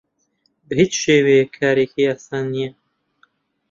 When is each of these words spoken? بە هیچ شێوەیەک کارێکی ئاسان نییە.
بە 0.67 0.73
هیچ 0.81 0.93
شێوەیەک 1.03 1.49
کارێکی 1.59 2.07
ئاسان 2.09 2.45
نییە. 2.53 2.71